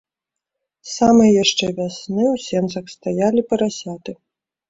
З 0.87 0.89
самай 0.99 1.29
яшчэ 1.43 1.65
вясны 1.79 2.25
ў 2.33 2.37
сенцах 2.47 2.85
стаялі 2.97 3.43
парасяты. 3.51 4.11